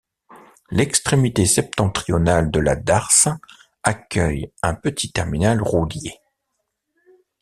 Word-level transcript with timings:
L'extrémité 0.71 1.45
septentrionale 1.45 2.49
de 2.49 2.59
la 2.59 2.75
darse 2.75 3.27
accueille 3.83 4.51
un 4.63 4.73
petit 4.73 5.11
terminal 5.11 5.61
roulier. 5.61 6.19